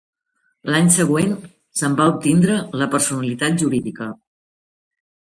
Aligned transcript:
L'any 0.75 0.89
següent, 0.95 1.35
se'n 1.81 1.99
va 2.01 2.09
obtindre 2.15 2.57
la 2.83 2.91
personalitat 2.97 3.63
jurídica. 3.65 4.13